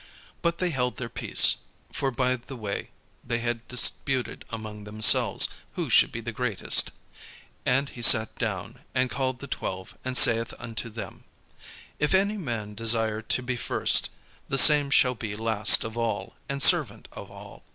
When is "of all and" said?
15.83-16.63